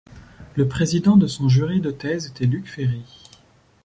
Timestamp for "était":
2.25-2.47